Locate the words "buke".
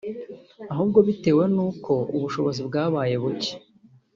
3.23-3.53